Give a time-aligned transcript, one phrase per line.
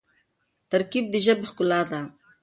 [0.71, 2.01] ترکیب د ژبي ښکلا ده.